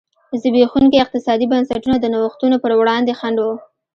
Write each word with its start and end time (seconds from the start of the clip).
زبېښونکي 0.41 0.97
اقتصادي 1.01 1.45
بنسټونه 1.51 1.97
د 1.99 2.05
نوښتونو 2.13 2.55
پر 2.63 2.71
وړاندې 2.79 3.17
خنډ 3.19 3.37
و. 3.45 3.47